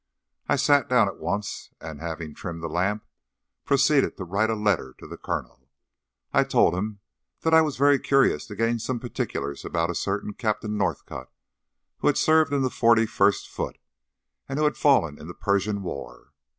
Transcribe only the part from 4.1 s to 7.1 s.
to write a letter to the Colonel. I told him